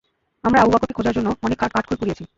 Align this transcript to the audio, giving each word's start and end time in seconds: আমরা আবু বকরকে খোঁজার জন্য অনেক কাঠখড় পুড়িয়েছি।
আমরা 0.43 0.59
আবু 0.61 0.71
বকরকে 0.71 0.93
খোঁজার 0.93 1.13
জন্য 1.13 1.29
অনেক 1.43 1.57
কাঠখড় 1.63 1.97
পুড়িয়েছি। 1.99 2.23